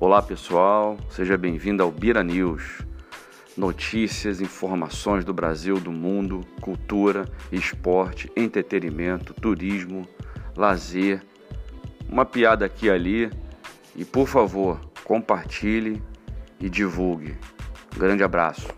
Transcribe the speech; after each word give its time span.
Olá 0.00 0.22
pessoal, 0.22 0.96
seja 1.10 1.36
bem-vindo 1.36 1.82
ao 1.82 1.90
Bira 1.90 2.24
News. 2.24 2.78
Notícias, 3.54 4.40
informações 4.40 5.26
do 5.26 5.34
Brasil, 5.34 5.78
do 5.78 5.92
mundo, 5.92 6.40
cultura, 6.58 7.28
esporte, 7.52 8.32
entretenimento, 8.34 9.34
turismo, 9.34 10.08
lazer, 10.56 11.22
uma 12.08 12.24
piada 12.24 12.64
aqui 12.64 12.86
e 12.86 12.90
ali. 12.90 13.30
E 13.94 14.02
por 14.02 14.26
favor, 14.26 14.80
compartilhe 15.04 16.02
e 16.58 16.70
divulgue. 16.70 17.36
Grande 17.94 18.24
abraço. 18.24 18.68